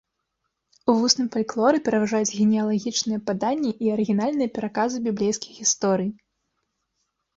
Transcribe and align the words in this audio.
У 0.91 0.95
вусным 1.01 1.25
фальклоры 1.35 1.81
пераважаюць 1.89 2.35
генеалагічныя 2.39 3.23
паданні 3.29 3.71
і 3.87 3.93
арыгінальныя 3.99 4.49
пераказы 4.57 4.97
біблейскіх 5.07 5.51
гісторый. 5.63 6.09